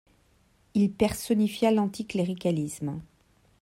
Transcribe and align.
Il 0.73 0.91
personnifia 0.91 1.69
l'anticléricalisme. 1.69 3.03